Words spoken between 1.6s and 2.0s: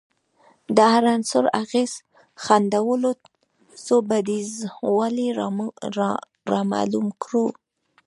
اغېز